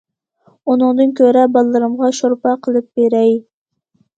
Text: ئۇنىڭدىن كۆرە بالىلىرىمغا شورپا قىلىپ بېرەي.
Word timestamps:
ئۇنىڭدىن 0.71 1.13
كۆرە 1.19 1.43
بالىلىرىمغا 1.57 2.11
شورپا 2.21 2.55
قىلىپ 2.65 2.89
بېرەي. 3.01 3.37